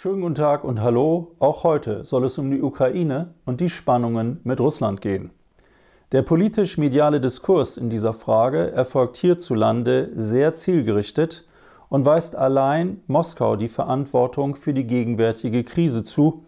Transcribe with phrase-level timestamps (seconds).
[0.00, 1.32] Schönen guten Tag und hallo.
[1.40, 5.32] Auch heute soll es um die Ukraine und die Spannungen mit Russland gehen.
[6.12, 11.48] Der politisch-mediale Diskurs in dieser Frage erfolgt hierzulande sehr zielgerichtet
[11.88, 16.44] und weist allein Moskau die Verantwortung für die gegenwärtige Krise zu.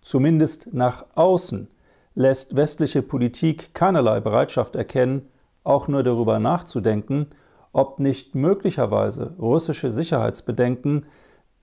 [0.00, 1.66] Zumindest nach außen
[2.14, 5.28] lässt westliche Politik keinerlei Bereitschaft erkennen,
[5.64, 7.26] auch nur darüber nachzudenken,
[7.72, 11.06] ob nicht möglicherweise russische Sicherheitsbedenken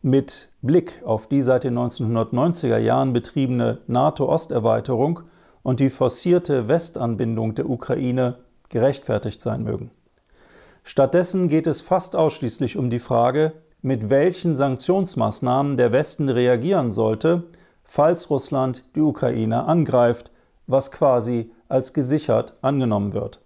[0.02, 5.22] mit Blick auf die seit den 1990er Jahren betriebene NATO-Osterweiterung
[5.64, 8.36] und die forcierte Westanbindung der Ukraine
[8.70, 9.92] gerechtfertigt sein mögen.
[10.84, 17.44] Stattdessen geht es fast ausschließlich um die Frage, mit welchen Sanktionsmaßnahmen der Westen reagieren sollte,
[17.84, 20.32] falls Russland die Ukraine angreift,
[20.68, 23.42] was quasi als gesichert angenommen wird.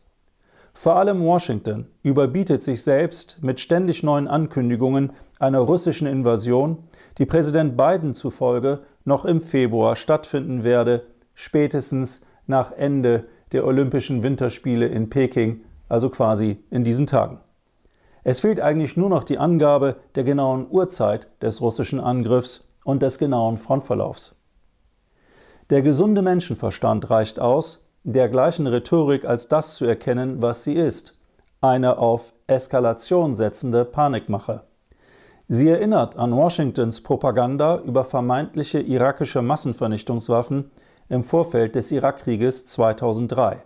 [0.73, 5.11] Vor allem Washington überbietet sich selbst mit ständig neuen Ankündigungen
[5.43, 6.77] einer russischen Invasion,
[7.17, 14.88] die Präsident Biden zufolge noch im Februar stattfinden werde, spätestens nach Ende der Olympischen Winterspiele
[14.88, 17.41] in Peking, also quasi in diesen Tagen.
[18.23, 23.17] Es fehlt eigentlich nur noch die Angabe der genauen Uhrzeit des russischen Angriffs und des
[23.17, 24.35] genauen Frontverlaufs.
[25.69, 31.19] Der gesunde Menschenverstand reicht aus, der gleichen Rhetorik als das zu erkennen, was sie ist,
[31.59, 34.63] eine auf Eskalation setzende Panikmache.
[35.49, 40.72] Sie erinnert an Washingtons Propaganda über vermeintliche irakische Massenvernichtungswaffen
[41.09, 43.61] im Vorfeld des Irakkrieges 2003.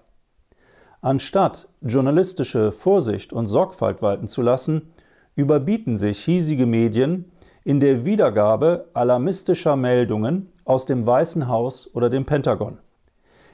[1.02, 4.92] Anstatt journalistische Vorsicht und Sorgfalt walten zu lassen,
[5.36, 7.31] überbieten sich hiesige Medien
[7.64, 12.80] in der Wiedergabe alarmistischer Meldungen aus dem Weißen Haus oder dem Pentagon.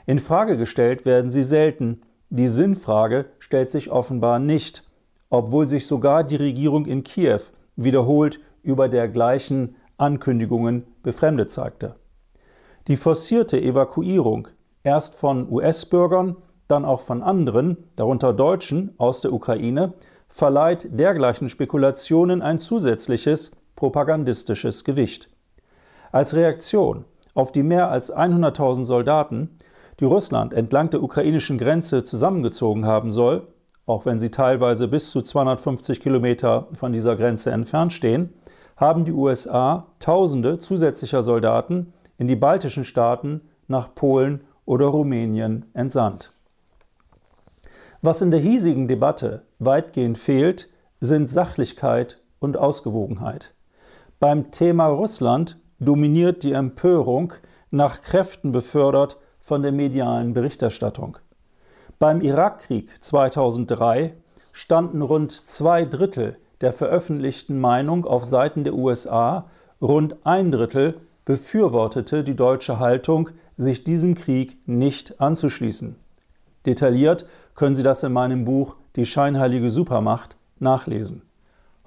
[0.06, 2.02] In Frage gestellt werden sie selten.
[2.30, 4.84] Die Sinnfrage stellt sich offenbar nicht,
[5.30, 7.42] obwohl sich sogar die Regierung in Kiew
[7.76, 11.96] wiederholt über dergleichen Ankündigungen befremdet zeigte.
[12.88, 14.48] Die forcierte Evakuierung
[14.84, 16.36] erst von US-Bürgern,
[16.68, 19.94] dann auch von anderen, darunter Deutschen aus der Ukraine,
[20.28, 25.30] verleiht dergleichen Spekulationen ein zusätzliches propagandistisches Gewicht.
[26.12, 29.50] Als Reaktion auf die mehr als 100.000 Soldaten,
[30.00, 33.48] die Russland entlang der ukrainischen Grenze zusammengezogen haben soll,
[33.86, 38.34] auch wenn sie teilweise bis zu 250 Kilometer von dieser Grenze entfernt stehen,
[38.78, 46.32] haben die USA Tausende zusätzlicher Soldaten in die baltischen Staaten nach Polen oder Rumänien entsandt.
[48.02, 53.54] Was in der hiesigen Debatte weitgehend fehlt, sind Sachlichkeit und Ausgewogenheit.
[54.20, 57.34] Beim Thema Russland dominiert die Empörung,
[57.72, 61.18] nach Kräften befördert von der medialen Berichterstattung.
[62.04, 64.14] Beim Irakkrieg 2003
[64.52, 69.46] standen rund zwei Drittel der veröffentlichten Meinung auf Seiten der USA,
[69.82, 75.96] rund ein Drittel befürwortete die deutsche Haltung, sich diesem Krieg nicht anzuschließen.
[76.66, 77.26] Detailliert
[77.56, 81.22] können Sie das in meinem Buch Die scheinheilige Supermacht nachlesen.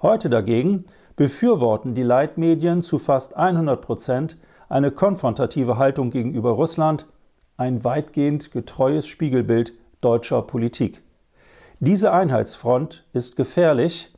[0.01, 0.85] Heute dagegen
[1.15, 4.35] befürworten die Leitmedien zu fast 100 Prozent
[4.67, 7.05] eine konfrontative Haltung gegenüber Russland
[7.55, 11.01] ein weitgehend getreues Spiegelbild deutscher Politik.
[11.79, 14.13] Diese Einheitsfront ist gefährlich,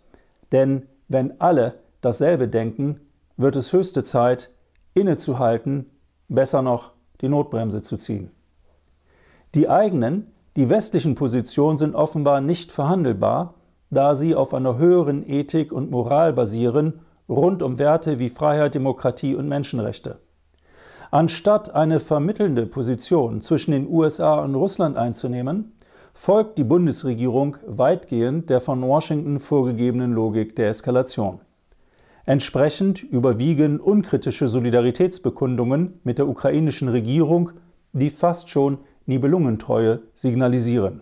[0.52, 3.02] denn wenn alle dasselbe denken,
[3.38, 4.50] wird es höchste Zeit,
[4.94, 5.90] innezuhalten,
[6.28, 6.92] besser noch
[7.22, 8.32] die Notbremse zu ziehen.
[9.56, 13.56] Die eigenen, die westlichen Positionen sind offenbar nicht verhandelbar,
[13.90, 19.36] da sie auf einer höheren Ethik und Moral basieren, rund um Werte wie Freiheit, Demokratie
[19.36, 20.20] und Menschenrechte.
[21.12, 25.74] Anstatt eine vermittelnde Position zwischen den USA und Russland einzunehmen,
[26.14, 31.40] folgt die Bundesregierung weitgehend der von Washington vorgegebenen Logik der Eskalation.
[32.26, 37.54] Entsprechend überwiegen unkritische Solidaritätsbekundungen mit der ukrainischen Regierung,
[37.92, 38.78] die fast schon
[39.08, 41.02] Nibelungentreue signalisieren.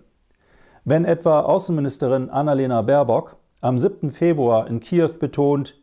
[0.85, 4.09] Wenn etwa Außenministerin Annalena Baerbock am 7.
[4.11, 5.75] Februar in Kiew betont,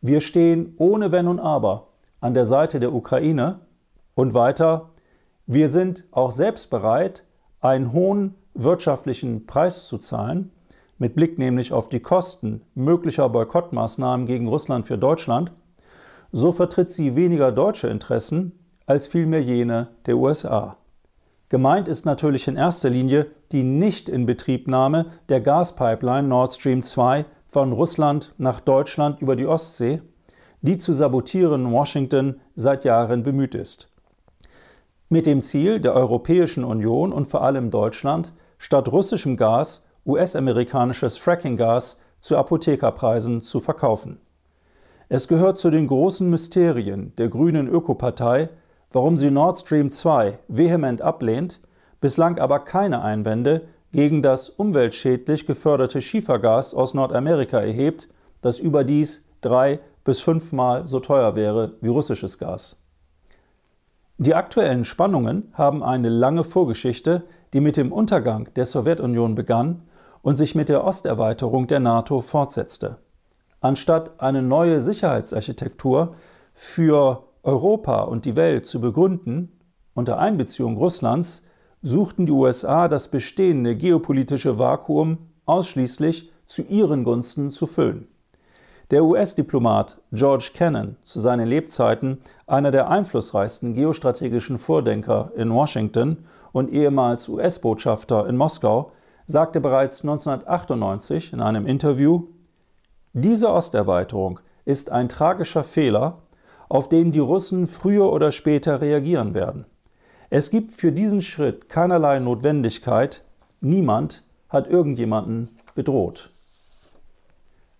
[0.00, 1.93] wir stehen ohne Wenn und Aber
[2.24, 3.60] an der Seite der Ukraine.
[4.14, 4.88] Und weiter,
[5.46, 7.22] wir sind auch selbst bereit,
[7.60, 10.50] einen hohen wirtschaftlichen Preis zu zahlen,
[10.96, 15.52] mit Blick nämlich auf die Kosten möglicher Boykottmaßnahmen gegen Russland für Deutschland,
[16.32, 20.78] so vertritt sie weniger deutsche Interessen als vielmehr jene der USA.
[21.50, 28.32] Gemeint ist natürlich in erster Linie die Nichtinbetriebnahme der Gaspipeline Nord Stream 2 von Russland
[28.38, 30.00] nach Deutschland über die Ostsee
[30.64, 33.86] die zu sabotieren Washington seit Jahren bemüht ist.
[35.10, 41.98] Mit dem Ziel der Europäischen Union und vor allem Deutschland, statt russischem Gas US-amerikanisches Fracking-Gas
[42.22, 44.18] zu Apothekerpreisen zu verkaufen.
[45.10, 48.48] Es gehört zu den großen Mysterien der grünen Ökopartei,
[48.90, 51.60] warum sie Nord Stream 2 vehement ablehnt,
[52.00, 58.08] bislang aber keine Einwände gegen das umweltschädlich geförderte Schiefergas aus Nordamerika erhebt,
[58.40, 62.76] das überdies drei bis fünfmal so teuer wäre wie russisches Gas.
[64.18, 69.82] Die aktuellen Spannungen haben eine lange Vorgeschichte, die mit dem Untergang der Sowjetunion begann
[70.22, 72.98] und sich mit der Osterweiterung der NATO fortsetzte.
[73.60, 76.14] Anstatt eine neue Sicherheitsarchitektur
[76.52, 79.58] für Europa und die Welt zu begründen,
[79.94, 81.42] unter Einbeziehung Russlands,
[81.82, 88.08] suchten die USA das bestehende geopolitische Vakuum ausschließlich zu ihren Gunsten zu füllen.
[88.94, 96.70] Der US-Diplomat George Kennan, zu seinen Lebzeiten einer der einflussreichsten geostrategischen Vordenker in Washington und
[96.70, 98.92] ehemals US-Botschafter in Moskau,
[99.26, 102.28] sagte bereits 1998 in einem Interview,
[103.12, 106.18] diese Osterweiterung ist ein tragischer Fehler,
[106.68, 109.66] auf den die Russen früher oder später reagieren werden.
[110.30, 113.24] Es gibt für diesen Schritt keinerlei Notwendigkeit,
[113.60, 116.30] niemand hat irgendjemanden bedroht.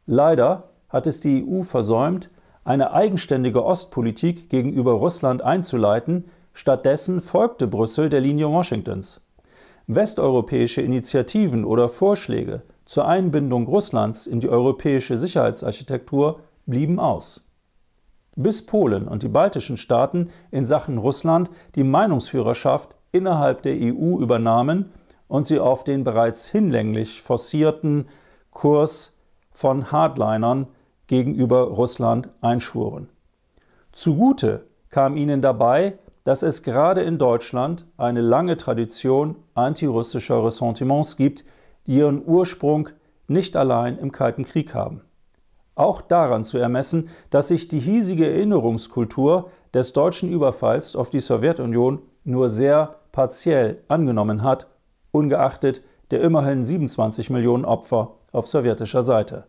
[0.07, 2.31] Leider hat es die EU versäumt,
[2.63, 9.21] eine eigenständige Ostpolitik gegenüber Russland einzuleiten, stattdessen folgte Brüssel der Linie Washingtons.
[9.89, 17.45] Westeuropäische Initiativen oder Vorschläge zur Einbindung Russlands in die europäische Sicherheitsarchitektur blieben aus.
[18.37, 24.93] Bis Polen und die baltischen Staaten in Sachen Russland die Meinungsführerschaft innerhalb der EU übernahmen
[25.27, 28.07] und sie auf den bereits hinlänglich forcierten
[28.53, 29.13] Kurs
[29.51, 30.69] von Hardlinern
[31.15, 33.09] gegenüber Russland einschworen.
[33.93, 41.45] Zugute kam ihnen dabei, dass es gerade in Deutschland eine lange Tradition antirussischer Ressentiments gibt,
[41.87, 42.89] die ihren Ursprung
[43.29, 45.03] nicht allein im Kalten Krieg haben.
[45.77, 52.03] Auch daran zu ermessen, dass sich die hiesige Erinnerungskultur des deutschen Überfalls auf die Sowjetunion
[52.25, 54.67] nur sehr partiell angenommen hat,
[55.13, 59.45] ungeachtet der immerhin 27 Millionen Opfer auf sowjetischer Seite.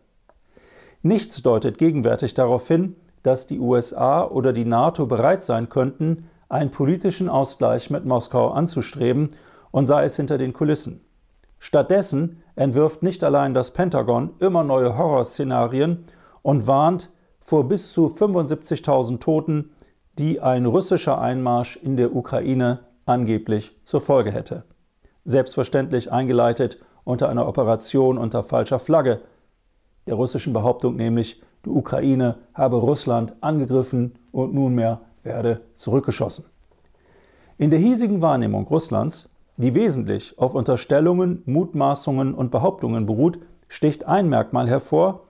[1.06, 6.72] Nichts deutet gegenwärtig darauf hin, dass die USA oder die NATO bereit sein könnten, einen
[6.72, 9.36] politischen Ausgleich mit Moskau anzustreben
[9.70, 11.04] und sei es hinter den Kulissen.
[11.60, 16.06] Stattdessen entwirft nicht allein das Pentagon immer neue Horrorszenarien
[16.42, 19.70] und warnt vor bis zu 75.000 Toten,
[20.18, 24.64] die ein russischer Einmarsch in der Ukraine angeblich zur Folge hätte.
[25.24, 29.20] Selbstverständlich eingeleitet unter einer Operation unter falscher Flagge,
[30.06, 36.44] der russischen Behauptung nämlich, die Ukraine habe Russland angegriffen und nunmehr werde zurückgeschossen.
[37.58, 43.38] In der hiesigen Wahrnehmung Russlands, die wesentlich auf Unterstellungen, Mutmaßungen und Behauptungen beruht,
[43.68, 45.22] sticht ein Merkmal hervor,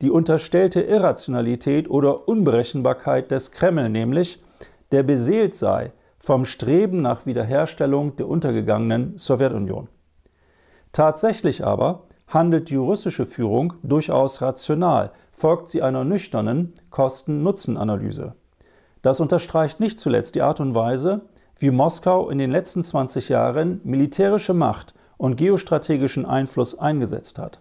[0.00, 4.42] die unterstellte Irrationalität oder Unberechenbarkeit des Kreml, nämlich
[4.92, 9.88] der beseelt sei vom Streben nach Wiederherstellung der untergegangenen Sowjetunion.
[10.92, 18.34] Tatsächlich aber handelt die russische Führung durchaus rational, folgt sie einer nüchternen Kosten-Nutzen-Analyse.
[19.02, 21.22] Das unterstreicht nicht zuletzt die Art und Weise,
[21.58, 27.60] wie Moskau in den letzten 20 Jahren militärische Macht und geostrategischen Einfluss eingesetzt hat.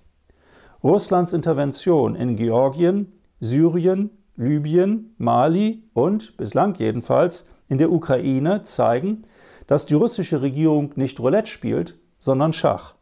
[0.83, 9.23] Russlands Intervention in Georgien, Syrien, Libyen, Mali und, bislang jedenfalls, in der Ukraine zeigen,
[9.67, 12.95] dass die russische Regierung nicht Roulette spielt, sondern Schach.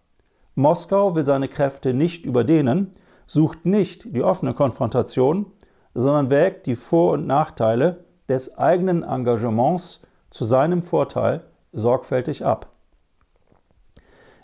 [0.55, 2.91] Moskau will seine Kräfte nicht überdehnen,
[3.27, 5.45] sucht nicht die offene Konfrontation,
[5.93, 12.71] sondern wägt die Vor- und Nachteile des eigenen Engagements zu seinem Vorteil sorgfältig ab.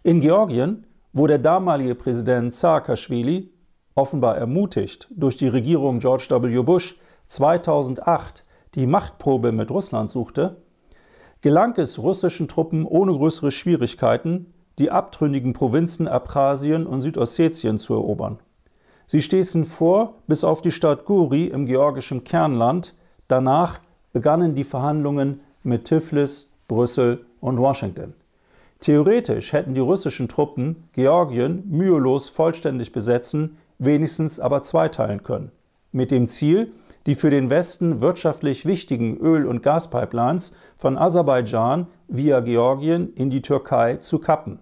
[0.03, 3.51] In Georgien, wo der damalige Präsident Saakashvili,
[3.95, 6.62] offenbar ermutigt durch die Regierung George W.
[6.62, 6.97] Bush
[7.27, 8.43] 2008
[8.75, 10.57] die Machtprobe mit Russland suchte,
[11.41, 18.39] gelang es russischen Truppen ohne größere Schwierigkeiten, die abtrünnigen Provinzen Abchasien und Südossetien zu erobern.
[19.08, 22.96] Sie stießen vor bis auf die Stadt Guri im georgischen Kernland.
[23.27, 23.79] Danach
[24.13, 28.13] begannen die Verhandlungen mit Tiflis, Brüssel und Washington.
[28.79, 35.51] Theoretisch hätten die russischen Truppen Georgien mühelos vollständig besetzen, wenigstens aber zweiteilen können,
[35.91, 36.72] mit dem Ziel,
[37.05, 43.41] die für den Westen wirtschaftlich wichtigen Öl- und Gaspipelines von Aserbaidschan via Georgien in die
[43.41, 44.60] Türkei zu kappen.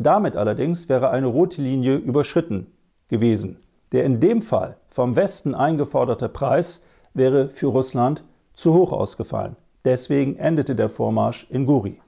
[0.00, 2.68] Damit allerdings wäre eine rote Linie überschritten
[3.08, 3.58] gewesen.
[3.90, 8.22] Der in dem Fall vom Westen eingeforderte Preis wäre für Russland
[8.54, 9.56] zu hoch ausgefallen.
[9.84, 12.00] Deswegen endete der Vormarsch in Guri.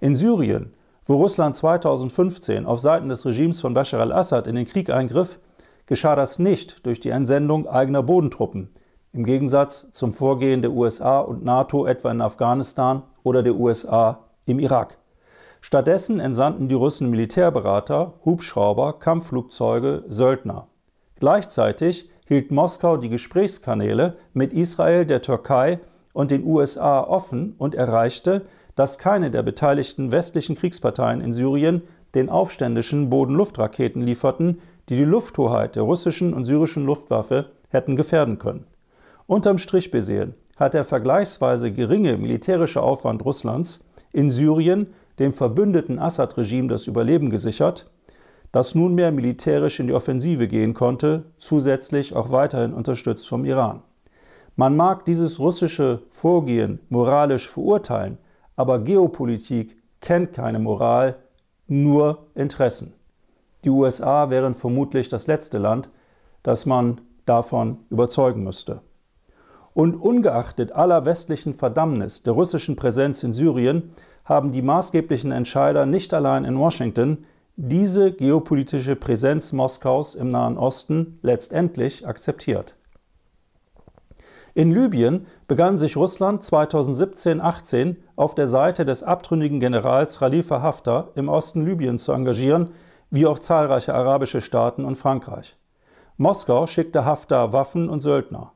[0.00, 0.72] In Syrien,
[1.04, 5.40] wo Russland 2015 auf Seiten des Regimes von Bashar al-Assad in den Krieg eingriff,
[5.84, 8.70] geschah das nicht durch die Entsendung eigener Bodentruppen,
[9.12, 14.58] im Gegensatz zum Vorgehen der USA und NATO etwa in Afghanistan oder der USA im
[14.58, 14.96] Irak.
[15.60, 20.68] Stattdessen entsandten die Russen Militärberater, Hubschrauber, Kampfflugzeuge, Söldner.
[21.18, 25.80] Gleichzeitig hielt Moskau die Gesprächskanäle mit Israel, der Türkei
[26.12, 28.46] und den USA offen und erreichte,
[28.76, 31.82] dass keine der beteiligten westlichen Kriegsparteien in Syrien
[32.14, 38.66] den Aufständischen Boden-Luft-Raketen lieferten, die die Lufthoheit der russischen und syrischen Luftwaffe hätten gefährden können.
[39.26, 46.68] Unterm Strich besehen hat der vergleichsweise geringe militärische Aufwand Russlands in Syrien dem verbündeten Assad-Regime
[46.68, 47.90] das Überleben gesichert,
[48.52, 53.82] das nunmehr militärisch in die Offensive gehen konnte, zusätzlich auch weiterhin unterstützt vom Iran.
[54.56, 58.18] Man mag dieses russische Vorgehen moralisch verurteilen,
[58.56, 61.16] aber Geopolitik kennt keine Moral,
[61.66, 62.94] nur Interessen.
[63.64, 65.90] Die USA wären vermutlich das letzte Land,
[66.42, 68.80] das man davon überzeugen müsste.
[69.74, 73.92] Und ungeachtet aller westlichen Verdammnis der russischen Präsenz in Syrien
[74.28, 77.24] haben die maßgeblichen Entscheider nicht allein in Washington
[77.56, 82.76] diese geopolitische Präsenz Moskaus im Nahen Osten letztendlich akzeptiert.
[84.54, 91.28] In Libyen begann sich Russland 2017-18 auf der Seite des abtrünnigen Generals Khalifa Haftar im
[91.28, 92.72] Osten Libyens zu engagieren,
[93.10, 95.56] wie auch zahlreiche arabische Staaten und Frankreich.
[96.16, 98.52] Moskau schickte Haftar Waffen und Söldner.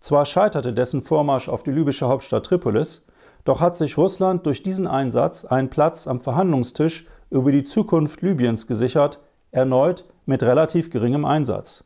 [0.00, 3.06] Zwar scheiterte dessen Vormarsch auf die libysche Hauptstadt Tripolis,
[3.44, 8.66] doch hat sich Russland durch diesen Einsatz einen Platz am Verhandlungstisch über die Zukunft Libyens
[8.66, 9.18] gesichert,
[9.50, 11.84] erneut mit relativ geringem Einsatz.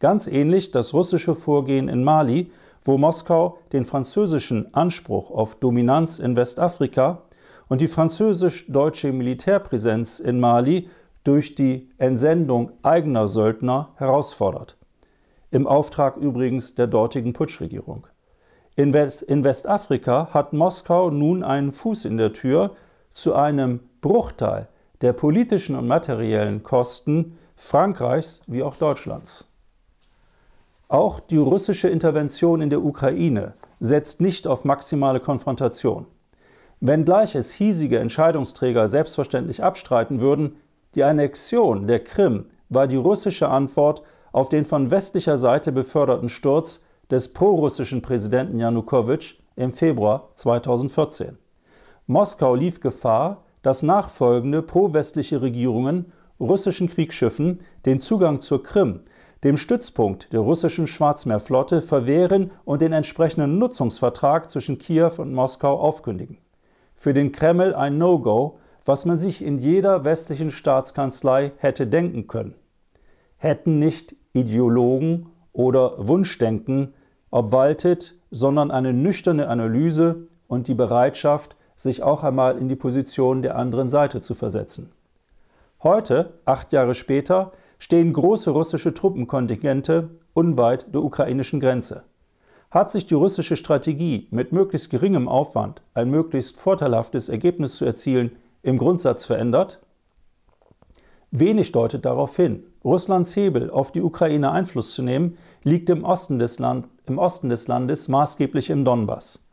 [0.00, 2.50] Ganz ähnlich das russische Vorgehen in Mali,
[2.84, 7.22] wo Moskau den französischen Anspruch auf Dominanz in Westafrika
[7.68, 10.88] und die französisch-deutsche Militärpräsenz in Mali
[11.24, 14.76] durch die Entsendung eigener Söldner herausfordert.
[15.50, 18.06] Im Auftrag übrigens der dortigen Putschregierung.
[18.76, 22.72] In, West in Westafrika hat Moskau nun einen Fuß in der Tür
[23.12, 24.68] zu einem Bruchteil
[25.00, 29.44] der politischen und materiellen Kosten Frankreichs wie auch Deutschlands.
[30.88, 36.06] Auch die russische Intervention in der Ukraine setzt nicht auf maximale Konfrontation.
[36.80, 40.56] Wenngleich es hiesige Entscheidungsträger selbstverständlich abstreiten würden,
[40.96, 44.02] die Annexion der Krim war die russische Antwort
[44.32, 46.82] auf den von westlicher Seite beförderten Sturz
[47.14, 51.38] des prorussischen Präsidenten Janukowitsch im Februar 2014.
[52.08, 59.02] Moskau lief Gefahr, dass nachfolgende pro-westliche Regierungen russischen Kriegsschiffen den Zugang zur Krim,
[59.44, 66.38] dem Stützpunkt der russischen Schwarzmeerflotte, verwehren und den entsprechenden Nutzungsvertrag zwischen Kiew und Moskau aufkündigen.
[66.96, 72.56] Für den Kreml ein No-Go, was man sich in jeder westlichen Staatskanzlei hätte denken können.
[73.36, 76.92] Hätten nicht Ideologen oder Wunschdenken
[77.34, 83.58] obwaltet, sondern eine nüchterne Analyse und die Bereitschaft, sich auch einmal in die Position der
[83.58, 84.92] anderen Seite zu versetzen.
[85.82, 87.50] Heute, acht Jahre später,
[87.80, 92.04] stehen große russische Truppenkontingente unweit der ukrainischen Grenze.
[92.70, 98.36] Hat sich die russische Strategie, mit möglichst geringem Aufwand ein möglichst vorteilhaftes Ergebnis zu erzielen,
[98.62, 99.80] im Grundsatz verändert?
[101.32, 102.62] Wenig deutet darauf hin.
[102.84, 107.48] Russlands Hebel, auf die Ukraine Einfluss zu nehmen, liegt im Osten des, Land, im Osten
[107.48, 109.44] des Landes, maßgeblich im Donbass.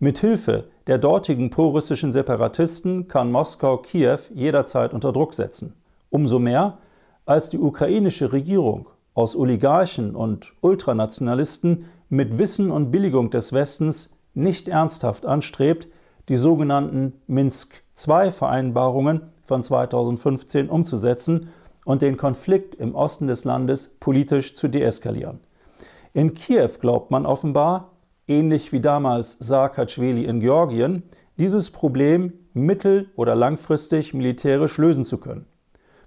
[0.00, 5.74] Mithilfe der dortigen prorussischen Separatisten kann Moskau Kiew jederzeit unter Druck setzen.
[6.10, 6.78] Umso mehr,
[7.26, 14.68] als die ukrainische Regierung aus Oligarchen und Ultranationalisten mit Wissen und Billigung des Westens nicht
[14.68, 15.88] ernsthaft anstrebt,
[16.28, 21.48] die sogenannten Minsk-II-Vereinbarungen von 2015 umzusetzen
[21.84, 25.40] und den Konflikt im Osten des Landes politisch zu deeskalieren.
[26.12, 27.92] In Kiew glaubt man offenbar,
[28.26, 31.02] ähnlich wie damals Saakashvili in Georgien,
[31.38, 35.46] dieses Problem mittel- oder langfristig militärisch lösen zu können.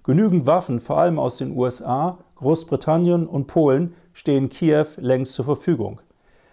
[0.04, 6.00] Genügend Waffen, vor allem aus den USA, Großbritannien und Polen, stehen Kiew längst zur Verfügung.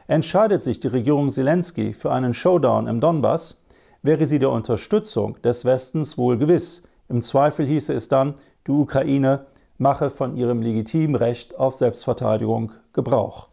[0.07, 3.57] Entscheidet sich die Regierung Zelensky für einen Showdown im Donbass,
[4.01, 6.83] wäre sie der Unterstützung des Westens wohl gewiss.
[7.09, 8.35] Im Zweifel hieße es dann,
[8.67, 13.47] die Ukraine mache von ihrem legitimen Recht auf Selbstverteidigung Gebrauch.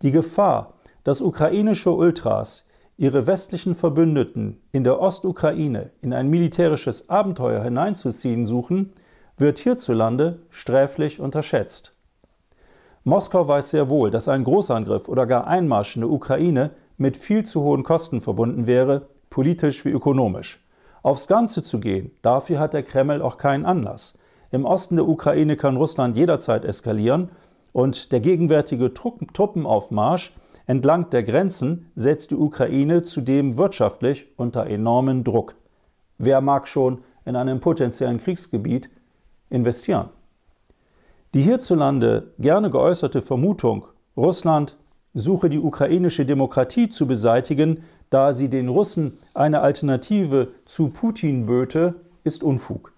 [0.00, 0.72] Die Gefahr,
[1.04, 2.64] dass ukrainische Ultras
[2.96, 8.94] ihre westlichen Verbündeten in der Ostukraine in ein militärisches Abenteuer hineinzuziehen suchen,
[9.36, 11.94] wird hierzulande sträflich unterschätzt.
[13.04, 17.44] Moskau weiß sehr wohl, dass ein Großangriff oder gar Einmarsch in der Ukraine mit viel
[17.44, 20.64] zu hohen Kosten verbunden wäre politisch wie ökonomisch.
[21.02, 24.16] Aufs Ganze zu gehen, dafür hat der Kreml auch keinen Anlass.
[24.50, 27.28] Im Osten der Ukraine kann Russland jederzeit eskalieren
[27.76, 30.32] und der gegenwärtige Truppenaufmarsch
[30.66, 35.56] entlang der Grenzen setzt die Ukraine zudem wirtschaftlich unter enormen Druck.
[36.16, 38.88] Wer mag schon in einem potenziellen Kriegsgebiet
[39.50, 40.08] investieren?
[41.34, 43.84] Die hierzulande gerne geäußerte Vermutung,
[44.16, 44.78] Russland
[45.12, 51.96] suche die ukrainische Demokratie zu beseitigen, da sie den Russen eine Alternative zu Putin böte,
[52.24, 52.94] ist Unfug.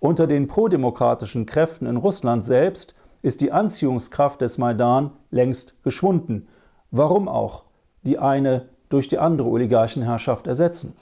[0.00, 6.46] Unter den prodemokratischen Kräften in Russland selbst ist die Anziehungskraft des Maidan längst geschwunden.
[6.90, 7.64] Warum auch
[8.02, 10.94] die eine durch die andere Oligarchenherrschaft ersetzen?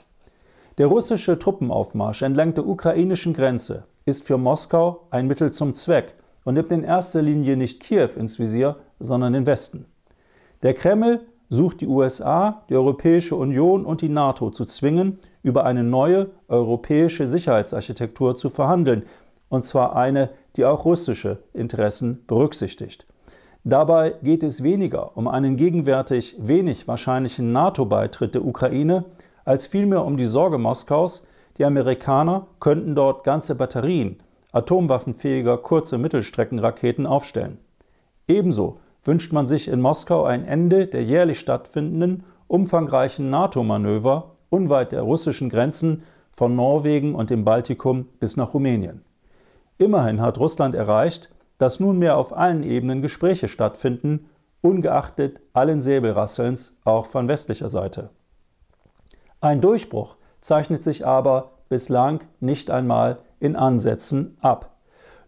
[0.77, 6.15] Der russische Truppenaufmarsch entlang der ukrainischen Grenze ist für Moskau ein Mittel zum Zweck
[6.45, 9.85] und nimmt in erster Linie nicht Kiew ins Visier, sondern den Westen.
[10.61, 15.83] Der Kreml sucht die USA, die Europäische Union und die NATO zu zwingen, über eine
[15.83, 19.03] neue europäische Sicherheitsarchitektur zu verhandeln,
[19.49, 23.05] und zwar eine, die auch russische Interessen berücksichtigt.
[23.63, 29.05] Dabei geht es weniger um einen gegenwärtig wenig wahrscheinlichen NATO-Beitritt der Ukraine,
[29.45, 31.25] als vielmehr um die Sorge Moskaus,
[31.57, 34.17] die Amerikaner könnten dort ganze Batterien
[34.53, 37.57] atomwaffenfähiger kurze Mittelstreckenraketen aufstellen.
[38.27, 45.01] Ebenso wünscht man sich in Moskau ein Ende der jährlich stattfindenden, umfangreichen NATO-Manöver unweit der
[45.01, 49.03] russischen Grenzen von Norwegen und dem Baltikum bis nach Rumänien.
[49.77, 54.29] Immerhin hat Russland erreicht, dass nunmehr auf allen Ebenen Gespräche stattfinden,
[54.61, 58.09] ungeachtet allen Säbelrasselns auch von westlicher Seite.
[59.41, 64.77] Ein Durchbruch zeichnet sich aber bislang nicht einmal in Ansätzen ab.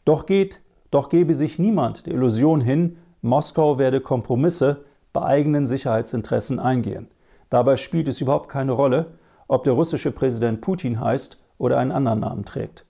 [0.06, 0.62] Doch geht,
[0.92, 7.10] doch gebe sich niemand der Illusion hin, Moskau werde Kompromisse bei eigenen Sicherheitsinteressen eingehen.
[7.50, 9.08] Dabei spielt es überhaupt keine Rolle,
[9.48, 12.86] ob der russische Präsident Putin heißt oder einen anderen Namen trägt.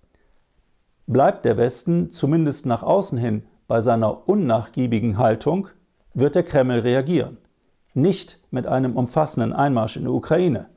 [1.08, 5.68] Bleibt der Westen zumindest nach außen hin bei seiner unnachgiebigen Haltung,
[6.16, 7.38] wird der Kreml reagieren.
[7.94, 10.68] Nicht mit einem umfassenden Einmarsch in die Ukraine,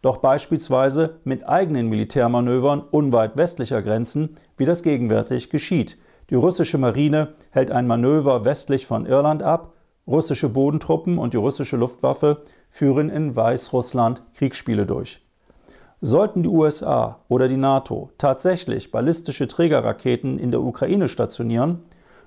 [0.00, 5.98] doch beispielsweise mit eigenen Militärmanövern unweit westlicher Grenzen, wie das gegenwärtig geschieht,
[6.30, 9.74] die russische Marine hält ein Manöver westlich von Irland ab,
[10.06, 15.25] russische Bodentruppen und die russische Luftwaffe führen in Weißrussland Kriegsspiele durch.
[16.02, 21.84] Sollten die USA oder die NATO tatsächlich ballistische Trägerraketen in der Ukraine stationieren,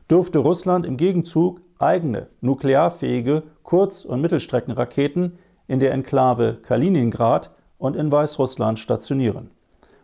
[0.10, 8.12] dürfte Russland im Gegenzug eigene nuklearfähige Kurz- und Mittelstreckenraketen in der Enklave Kaliningrad und in
[8.12, 9.52] Weißrussland stationieren.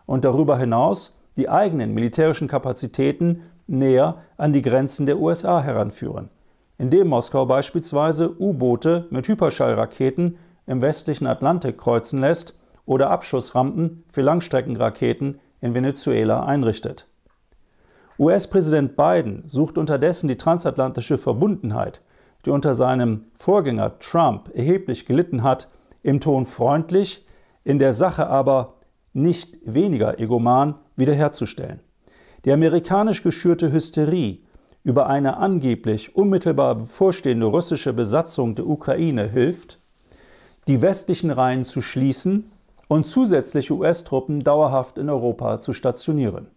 [0.06, 6.30] Und darüber hinaus die eigenen militärischen Kapazitäten näher an die Grenzen der USA heranführen,
[6.78, 12.54] indem Moskau beispielsweise U-Boote mit Hyperschallraketen im westlichen Atlantik kreuzen lässt
[12.86, 17.08] oder Abschussrampen für Langstreckenraketen in Venezuela einrichtet.
[18.18, 22.02] US-Präsident Biden sucht unterdessen die transatlantische Verbundenheit,
[22.46, 25.68] die unter seinem Vorgänger Trump erheblich gelitten hat,
[26.04, 27.26] im Ton freundlich,
[27.64, 28.76] in der Sache aber
[29.14, 31.80] nicht weniger egoman wiederherzustellen.
[32.46, 34.44] Die amerikanisch geschürte Hysterie
[34.84, 39.80] über eine angeblich unmittelbar bevorstehende russische Besatzung der Ukraine hilft,
[40.68, 42.52] die westlichen Reihen zu schließen
[42.88, 46.48] und zusätzliche US-Truppen dauerhaft in Europa zu stationieren.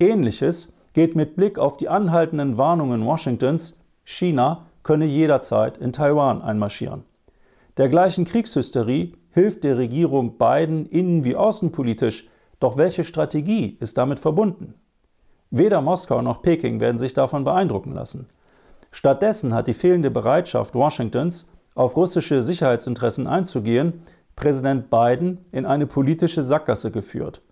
[0.00, 7.04] Ähnliches geht mit Blick auf die anhaltenden Warnungen Washingtons, China könne jederzeit in Taiwan einmarschieren.
[7.76, 12.26] Dergleichen Kriegshysterie hilft der Regierung Biden innen- wie außenpolitisch
[12.60, 14.74] doch welche Strategie ist damit verbunden?
[15.50, 18.28] Weder Moskau noch Peking werden sich davon beeindrucken lassen.
[18.90, 24.02] Stattdessen hat die fehlende Bereitschaft Washingtons, auf russische Sicherheitsinteressen einzugehen,
[24.38, 27.42] Präsident Biden in eine politische Sackgasse geführt.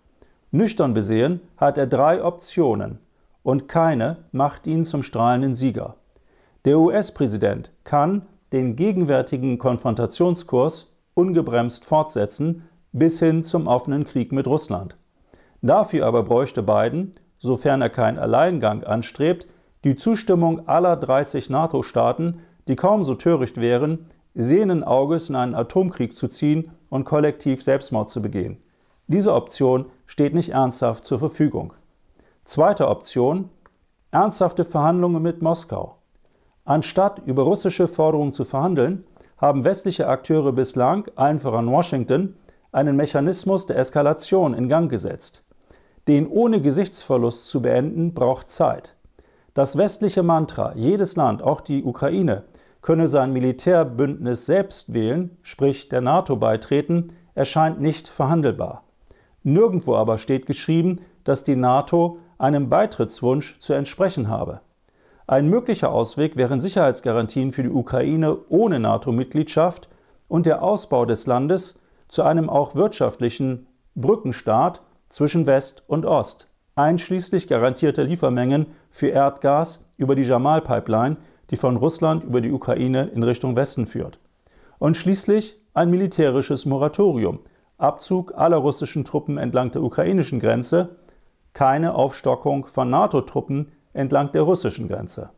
[0.53, 3.01] Nüchtern besehen hat er drei Optionen
[3.43, 5.97] und keine macht ihn zum strahlenden Sieger.
[6.65, 8.23] Der US-Präsident kann
[8.53, 14.97] den gegenwärtigen Konfrontationskurs ungebremst fortsetzen, bis hin zum offenen Krieg mit Russland.
[15.63, 19.49] Dafür aber bräuchte Biden, sofern er keinen Alleingang anstrebt,
[19.83, 26.15] die Zustimmung aller 30 NATO-Staaten, die kaum so töricht wären, sehenden Auges in einen Atomkrieg
[26.15, 28.59] zu ziehen und kollektiv Selbstmord zu begehen.
[29.09, 31.73] Diese Option steht nicht ernsthaft zur Verfügung.
[32.45, 33.51] Zweite Option
[34.11, 35.97] ernsthafte Verhandlungen mit Moskau.
[36.65, 39.05] Anstatt über russische Forderungen zu verhandeln,
[39.39, 42.37] haben westliche Akteure bislang, allen voran Washington,
[42.73, 45.45] einen Mechanismus der Eskalation in Gang gesetzt.
[46.09, 48.97] Den ohne Gesichtsverlust zu beenden, braucht Zeit.
[49.55, 52.45] Das westliche Mantra, jedes Land, auch die Ukraine,
[52.87, 58.85] könne sein Militärbündnis selbst wählen, sprich der NATO beitreten, erscheint nicht verhandelbar.
[59.43, 64.61] Nirgendwo aber steht geschrieben, dass die NATO einem Beitrittswunsch zu entsprechen habe.
[65.27, 69.89] Ein möglicher Ausweg wären Sicherheitsgarantien für die Ukraine ohne NATO-Mitgliedschaft
[70.29, 77.49] und der Ausbau des Landes zu einem auch wirtschaftlichen Brückenstaat zwischen West und Ost, einschließlich
[77.49, 81.17] garantierter Liefermengen für Erdgas über die Jamal-Pipeline,
[81.51, 84.19] die von Russland über die Ukraine in Richtung Westen führt.
[84.79, 87.41] Und schließlich ein militärisches Moratorium,
[87.79, 90.97] Abzug aller russischen Truppen entlang der ukrainischen Grenze,
[91.53, 95.31] keine Aufstockung von NATO-Truppen entlang der russischen Grenze.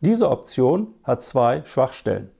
[0.00, 2.30] Diese Option hat zwei Schwachstellen.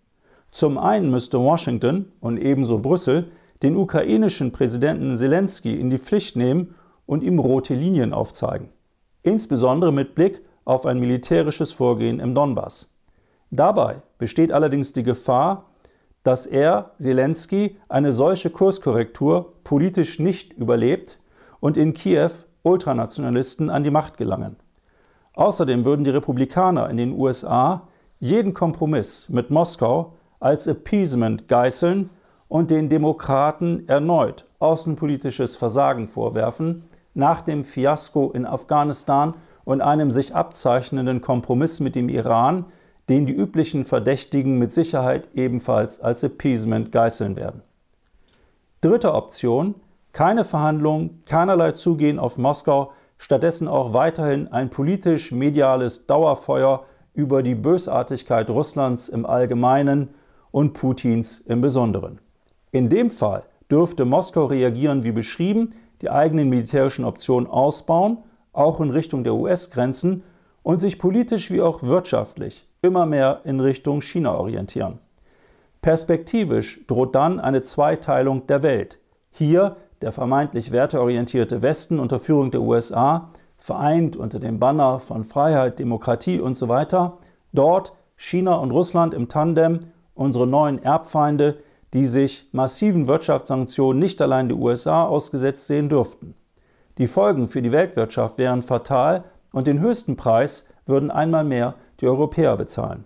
[0.50, 6.74] Zum einen müsste Washington und ebenso Brüssel den ukrainischen Präsidenten Zelensky in die Pflicht nehmen
[7.06, 8.68] und ihm rote Linien aufzeigen,
[9.22, 12.90] insbesondere mit Blick auf ein militärisches Vorgehen im Donbass.
[13.50, 15.64] Dabei besteht allerdings die Gefahr,
[16.22, 21.20] dass er, Zelensky, eine solche Kurskorrektur politisch nicht überlebt
[21.60, 22.30] und in Kiew
[22.64, 24.56] Ultranationalisten an die Macht gelangen.
[25.32, 27.88] Außerdem würden die Republikaner in den USA
[28.20, 32.10] jeden Kompromiss mit Moskau als Appeasement geißeln
[32.48, 39.34] und den Demokraten erneut außenpolitisches Versagen vorwerfen, nach dem Fiasko in Afghanistan
[39.68, 42.64] und einem sich abzeichnenden Kompromiss mit dem Iran,
[43.10, 47.60] den die üblichen Verdächtigen mit Sicherheit ebenfalls als Appeasement geißeln werden.
[48.80, 49.74] Dritte Option,
[50.12, 58.48] keine Verhandlungen, keinerlei Zugehen auf Moskau, stattdessen auch weiterhin ein politisch-mediales Dauerfeuer über die Bösartigkeit
[58.48, 60.14] Russlands im Allgemeinen
[60.50, 62.20] und Putins im Besonderen.
[62.70, 68.16] In dem Fall dürfte Moskau reagieren wie beschrieben, die eigenen militärischen Optionen ausbauen,
[68.58, 70.22] auch in Richtung der US-Grenzen
[70.62, 74.98] und sich politisch wie auch wirtschaftlich immer mehr in Richtung China orientieren.
[75.80, 79.00] Perspektivisch droht dann eine Zweiteilung der Welt.
[79.30, 85.78] Hier der vermeintlich werteorientierte Westen unter Führung der USA, vereint unter dem Banner von Freiheit,
[85.78, 87.18] Demokratie und so weiter,
[87.52, 89.80] dort China und Russland im Tandem,
[90.14, 91.58] unsere neuen Erbfeinde,
[91.92, 96.34] die sich massiven Wirtschaftssanktionen nicht allein der USA ausgesetzt sehen dürften.
[96.98, 102.06] Die Folgen für die Weltwirtschaft wären fatal und den höchsten Preis würden einmal mehr die
[102.06, 103.04] Europäer bezahlen.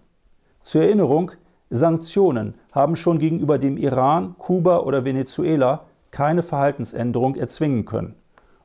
[0.62, 1.32] Zur Erinnerung,
[1.68, 8.14] Sanktionen haben schon gegenüber dem Iran, Kuba oder Venezuela keine Verhaltensänderung erzwingen können.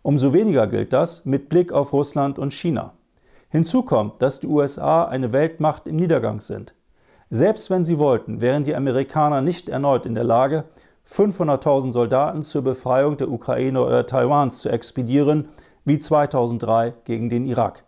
[0.01, 2.93] Umso weniger gilt das mit Blick auf Russland und China.
[3.49, 6.73] Hinzu kommt, dass die USA eine Weltmacht im Niedergang sind.
[7.29, 10.63] Selbst wenn sie wollten, wären die Amerikaner nicht erneut in der Lage,
[11.09, 15.49] 500.000 Soldaten zur Befreiung der Ukraine oder Taiwans zu expedieren,
[15.85, 17.85] wie 2003 gegen den Irak.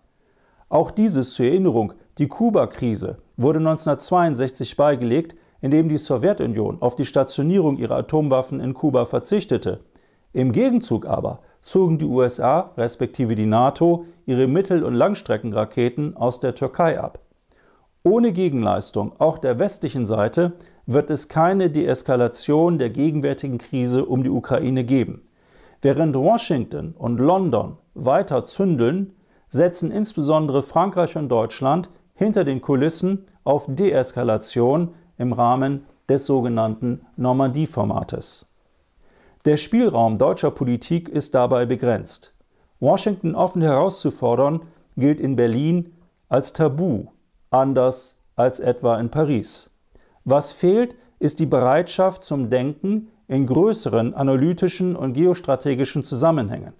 [0.69, 7.77] Auch dieses zur Erinnerung, die Kuba-Krise wurde 1962 beigelegt, indem die Sowjetunion auf die Stationierung
[7.77, 9.81] ihrer Atomwaffen in Kuba verzichtete.
[10.31, 16.55] Im Gegenzug aber zogen die USA respektive die NATO ihre Mittel- und Langstreckenraketen aus der
[16.55, 17.19] Türkei ab.
[18.03, 20.53] Ohne Gegenleistung auch der westlichen Seite
[20.91, 25.21] wird es keine Deeskalation der gegenwärtigen Krise um die Ukraine geben.
[25.83, 29.13] Während Washington und London weiter zündeln,
[29.49, 38.47] setzen insbesondere Frankreich und Deutschland hinter den Kulissen auf Deeskalation im Rahmen des sogenannten Normandie-Formates.
[39.45, 42.33] Der Spielraum deutscher Politik ist dabei begrenzt.
[42.79, 44.61] Washington offen herauszufordern,
[44.97, 45.93] gilt in Berlin
[46.29, 47.05] als Tabu,
[47.51, 49.68] anders als etwa in Paris.
[50.31, 56.73] Was fehlt, ist die Bereitschaft zum Denken in größeren analytischen und geostrategischen Zusammenhängen.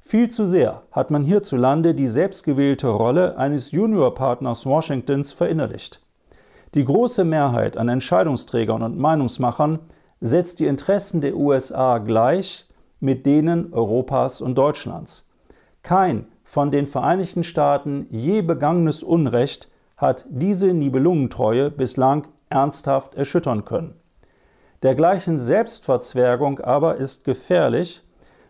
[0.00, 6.00] Viel zu sehr hat man hierzulande die selbstgewählte Rolle eines Juniorpartners Washingtons verinnerlicht.
[6.74, 9.78] Die große Mehrheit an Entscheidungsträgern und Meinungsmachern
[10.22, 12.66] setzt die Interessen der USA gleich
[13.00, 15.28] mit denen Europas und Deutschlands.
[15.82, 23.94] Kein von den Vereinigten Staaten je begangenes Unrecht hat diese Nibelungentreue bislang ernsthaft erschüttern können.
[24.82, 28.02] Dergleichen Selbstverzwergung aber ist gefährlich,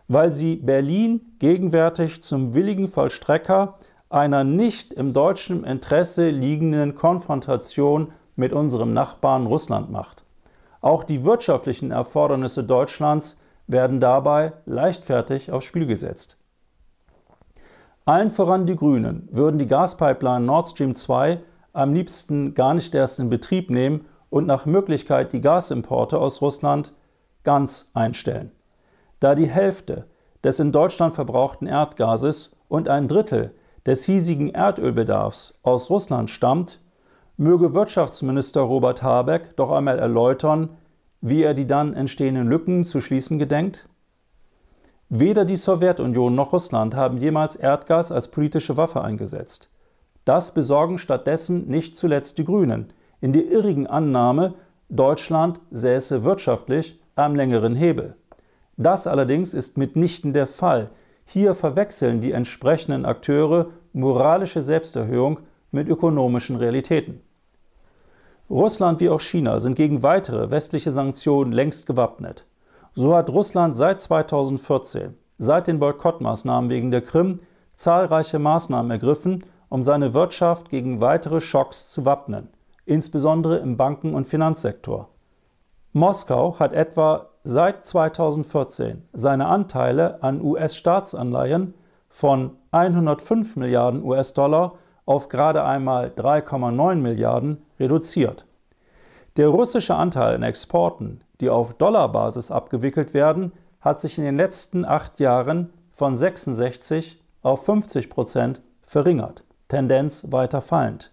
[0.07, 8.53] weil sie Berlin gegenwärtig zum willigen Vollstrecker einer nicht im deutschen Interesse liegenden Konfrontation mit
[8.53, 10.23] unserem Nachbarn Russland macht.
[10.81, 16.37] Auch die wirtschaftlichen Erfordernisse Deutschlands werden dabei leichtfertig aufs Spiel gesetzt.
[18.05, 21.39] Allen voran die Grünen würden die Gaspipeline Nord Stream 2
[21.73, 26.93] am liebsten gar nicht erst in Betrieb nehmen und nach Möglichkeit die Gasimporte aus Russland
[27.43, 28.51] ganz einstellen.
[29.19, 30.05] Da die Hälfte
[30.43, 33.53] des in Deutschland verbrauchten Erdgases und ein Drittel
[33.85, 36.79] des hiesigen Erdölbedarfs aus Russland stammt,
[37.37, 40.69] möge Wirtschaftsminister Robert Habeck doch einmal erläutern,
[41.21, 43.87] wie er die dann entstehenden Lücken zu schließen gedenkt?
[45.09, 49.69] Weder die Sowjetunion noch Russland haben jemals Erdgas als politische Waffe eingesetzt.
[50.25, 54.55] Das besorgen stattdessen nicht zuletzt die Grünen, in der irrigen Annahme,
[54.89, 58.15] Deutschland säße wirtschaftlich am längeren Hebel.
[58.77, 60.89] Das allerdings ist mitnichten der Fall.
[61.25, 65.39] Hier verwechseln die entsprechenden Akteure moralische Selbsterhöhung
[65.71, 67.21] mit ökonomischen Realitäten.
[68.49, 72.45] Russland wie auch China sind gegen weitere westliche Sanktionen längst gewappnet.
[72.93, 77.39] So hat Russland seit 2014, seit den Boykottmaßnahmen wegen der Krim,
[77.75, 82.47] zahlreiche Maßnahmen ergriffen, um seine Wirtschaft gegen weitere Schocks zu wappnen,
[82.85, 85.09] insbesondere im Banken- und Finanzsektor.
[85.93, 91.73] Moskau hat etwa seit 2014 seine Anteile an US-Staatsanleihen
[92.07, 94.73] von 105 Milliarden US-Dollar
[95.07, 98.45] auf gerade einmal 3,9 Milliarden reduziert.
[99.37, 104.85] Der russische Anteil an Exporten, die auf Dollarbasis abgewickelt werden, hat sich in den letzten
[104.85, 111.11] acht Jahren von 66 auf 50 Prozent verringert, Tendenz weiter fallend.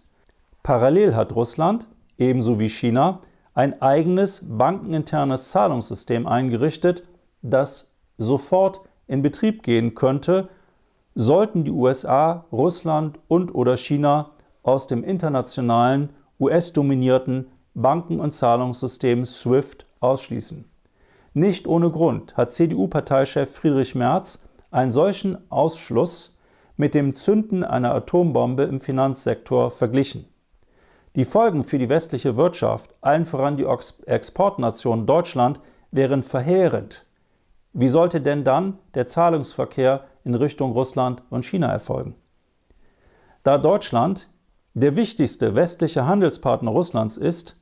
[0.61, 1.87] Parallel hat Russland,
[2.19, 3.21] ebenso wie China,
[3.55, 7.01] ein eigenes bankeninternes Zahlungssystem eingerichtet,
[7.41, 10.49] das sofort in Betrieb gehen könnte,
[11.15, 14.29] sollten die USA, Russland und oder China
[14.61, 20.65] aus dem internationalen US-dominierten Banken- und Zahlungssystem SWIFT ausschließen.
[21.33, 26.37] Nicht ohne Grund hat CDU-Parteichef Friedrich Merz einen solchen Ausschluss
[26.77, 30.25] mit dem Zünden einer Atombombe im Finanzsektor verglichen.
[31.15, 33.67] Die Folgen für die westliche Wirtschaft, allen voran die
[34.05, 35.59] Exportnation Deutschland,
[35.91, 37.05] wären verheerend.
[37.73, 42.15] Wie sollte denn dann der Zahlungsverkehr in Richtung Russland und China erfolgen?
[43.43, 44.29] Da Deutschland
[44.73, 47.57] der wichtigste westliche Handelspartner Russlands ist,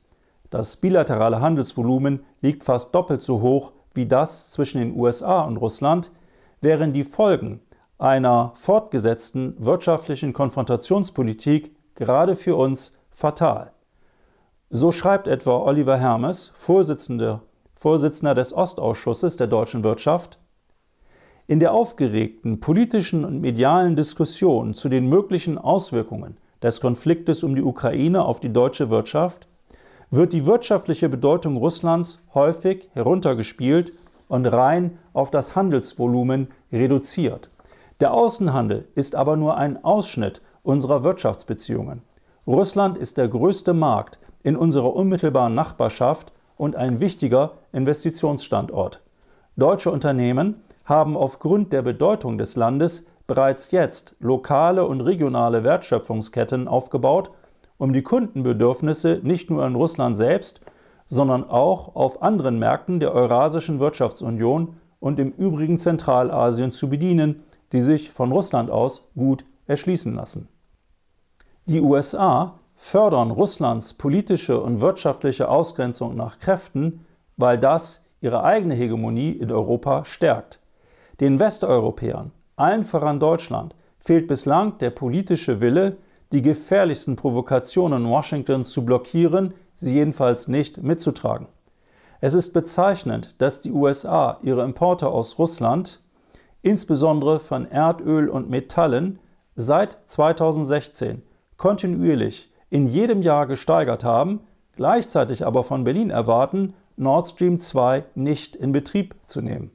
[0.50, 6.12] das bilaterale Handelsvolumen liegt fast doppelt so hoch wie das zwischen den USA und Russland,
[6.60, 7.60] wären die Folgen
[8.00, 13.72] einer fortgesetzten wirtschaftlichen Konfrontationspolitik gerade für uns fatal.
[14.70, 17.42] So schreibt etwa Oliver Hermes, Vorsitzender,
[17.74, 20.38] Vorsitzender des Ostausschusses der deutschen Wirtschaft,
[21.46, 27.62] in der aufgeregten politischen und medialen Diskussion zu den möglichen Auswirkungen des Konfliktes um die
[27.62, 29.48] Ukraine auf die deutsche Wirtschaft
[30.10, 33.92] wird die wirtschaftliche Bedeutung Russlands häufig heruntergespielt
[34.28, 37.49] und rein auf das Handelsvolumen reduziert.
[38.00, 42.00] Der Außenhandel ist aber nur ein Ausschnitt unserer Wirtschaftsbeziehungen.
[42.46, 49.02] Russland ist der größte Markt in unserer unmittelbaren Nachbarschaft und ein wichtiger Investitionsstandort.
[49.56, 57.30] Deutsche Unternehmen haben aufgrund der Bedeutung des Landes bereits jetzt lokale und regionale Wertschöpfungsketten aufgebaut,
[57.76, 60.62] um die Kundenbedürfnisse nicht nur in Russland selbst,
[61.06, 67.80] sondern auch auf anderen Märkten der Eurasischen Wirtschaftsunion und im übrigen Zentralasien zu bedienen, die
[67.80, 70.48] sich von Russland aus gut erschließen lassen.
[71.66, 77.04] Die USA fördern Russlands politische und wirtschaftliche Ausgrenzung nach Kräften,
[77.36, 80.60] weil das ihre eigene Hegemonie in Europa stärkt.
[81.20, 85.98] Den Westeuropäern, allen voran Deutschland, fehlt bislang der politische Wille,
[86.32, 91.46] die gefährlichsten Provokationen Washingtons zu blockieren, sie jedenfalls nicht mitzutragen.
[92.20, 96.00] Es ist bezeichnend, dass die USA ihre Importe aus Russland,
[96.62, 99.18] insbesondere von Erdöl und Metallen,
[99.56, 101.22] seit 2016
[101.56, 104.40] kontinuierlich in jedem Jahr gesteigert haben,
[104.76, 109.70] gleichzeitig aber von Berlin erwarten, Nord Stream 2 nicht in Betrieb zu nehmen.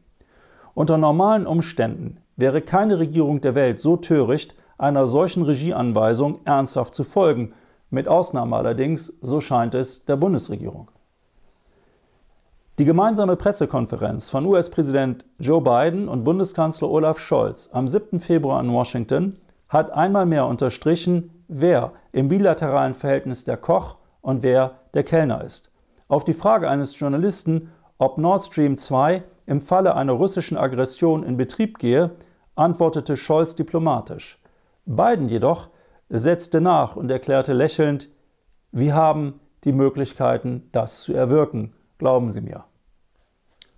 [0.73, 7.03] Unter normalen Umständen wäre keine Regierung der Welt so töricht, einer solchen Regieanweisung ernsthaft zu
[7.03, 7.53] folgen,
[7.89, 10.89] mit Ausnahme allerdings, so scheint es, der Bundesregierung.
[12.77, 18.19] Die gemeinsame Pressekonferenz von US-Präsident Joe Biden und Bundeskanzler Olaf Scholz am 7.
[18.19, 19.37] Februar in Washington
[19.69, 25.71] hat einmal mehr unterstrichen, wer im bilateralen Verhältnis der Koch und wer der Kellner ist.
[26.09, 31.37] Auf die Frage eines Journalisten, ob Nord Stream 2 im Falle einer russischen Aggression in
[31.37, 32.11] Betrieb gehe,
[32.55, 34.37] antwortete Scholz diplomatisch.
[34.85, 35.69] Biden jedoch
[36.09, 38.09] setzte nach und erklärte lächelnd,
[38.73, 42.65] wir haben die Möglichkeiten, das zu erwirken, glauben Sie mir.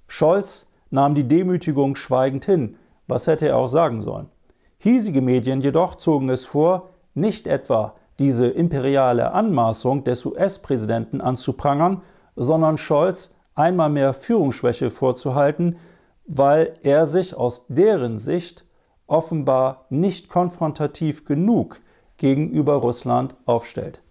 [0.08, 2.78] Scholz nahm die Demütigung schweigend hin,
[3.08, 4.30] was hätte er auch sagen sollen.
[4.78, 12.02] Hiesige Medien jedoch zogen es vor, nicht etwa diese imperiale Anmaßung des US-Präsidenten anzuprangern,
[12.36, 15.78] sondern Scholz einmal mehr Führungsschwäche vorzuhalten,
[16.26, 18.66] weil er sich aus deren Sicht
[19.08, 21.80] offenbar nicht konfrontativ genug
[22.18, 24.02] gegenüber Russland aufstellt.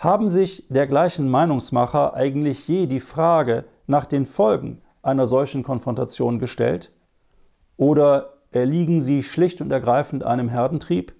[0.00, 6.90] Haben sich dergleichen Meinungsmacher eigentlich je die Frage nach den Folgen einer solchen Konfrontation gestellt?
[7.76, 11.14] Oder erliegen sie schlicht und ergreifend einem Herdentrieb?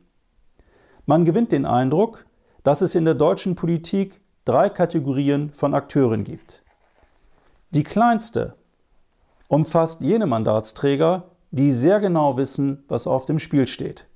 [1.04, 2.24] Man gewinnt den Eindruck,
[2.62, 6.62] dass es in der deutschen Politik drei Kategorien von Akteuren gibt.
[7.72, 8.54] Die kleinste
[9.48, 14.06] umfasst jene Mandatsträger, die sehr genau wissen, was auf dem Spiel steht.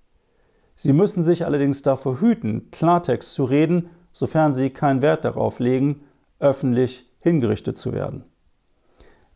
[0.74, 6.00] Sie müssen sich allerdings davor hüten, Klartext zu reden, sofern sie keinen Wert darauf legen,
[6.38, 8.24] öffentlich hingerichtet zu werden.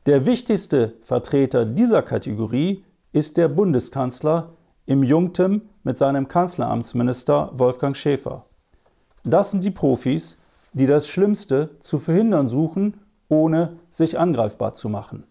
[0.07, 4.55] Der wichtigste Vertreter dieser Kategorie ist der Bundeskanzler
[4.87, 8.47] im Jungtem mit seinem Kanzleramtsminister Wolfgang Schäfer.
[9.25, 10.39] Das sind die Profis,
[10.73, 15.27] die das Schlimmste zu verhindern suchen, ohne sich angreifbar zu machen.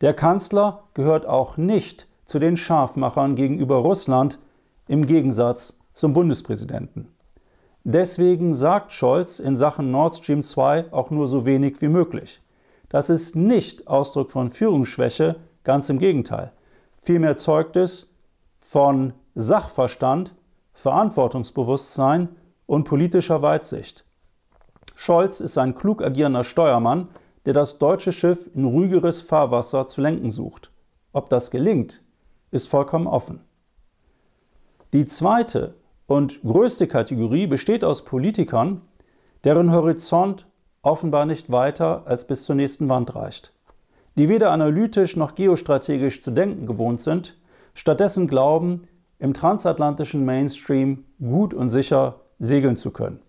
[0.00, 4.38] Der Kanzler gehört auch nicht zu den Scharfmachern gegenüber Russland,
[4.86, 7.08] im Gegensatz zum Bundespräsidenten.
[7.84, 12.42] Deswegen sagt Scholz in Sachen Nord Stream 2 auch nur so wenig wie möglich.
[12.90, 16.52] Das ist nicht Ausdruck von Führungsschwäche, ganz im Gegenteil.
[17.02, 18.10] Vielmehr zeugt es
[18.58, 20.34] von Sachverstand,
[20.74, 22.28] Verantwortungsbewusstsein
[22.66, 24.04] und politischer Weitsicht.
[24.94, 27.08] Scholz ist ein klug agierender Steuermann,
[27.46, 30.70] der das deutsche Schiff in ruhigeres Fahrwasser zu lenken sucht.
[31.12, 32.02] Ob das gelingt,
[32.50, 33.40] ist vollkommen offen.
[34.92, 35.74] Die zweite
[36.10, 38.80] und größte Kategorie besteht aus Politikern,
[39.44, 40.44] deren Horizont
[40.82, 43.52] offenbar nicht weiter als bis zur nächsten Wand reicht,
[44.16, 47.38] die weder analytisch noch geostrategisch zu denken gewohnt sind,
[47.74, 48.88] stattdessen glauben,
[49.20, 53.20] im transatlantischen Mainstream gut und sicher segeln zu können.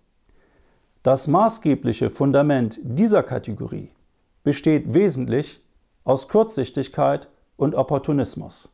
[1.03, 3.91] Das maßgebliche Fundament dieser Kategorie
[4.43, 5.61] besteht wesentlich
[6.03, 8.69] aus Kurzsichtigkeit und Opportunismus.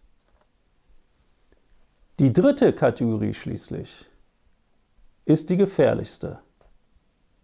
[2.20, 4.08] Die dritte Kategorie schließlich
[5.26, 6.40] ist die gefährlichste.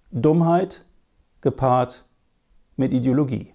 [0.09, 0.83] Dummheit
[1.41, 2.05] gepaart
[2.75, 3.53] mit Ideologie.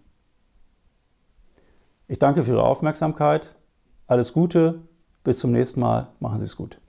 [2.07, 3.57] Ich danke für Ihre Aufmerksamkeit.
[4.07, 4.83] Alles Gute.
[5.25, 6.07] Bis zum nächsten Mal.
[6.21, 6.81] Machen Sie es gut.